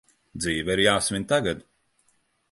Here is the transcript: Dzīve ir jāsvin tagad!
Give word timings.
Dzīve 0.43 0.77
ir 0.77 0.81
jāsvin 0.83 1.27
tagad! 1.33 1.61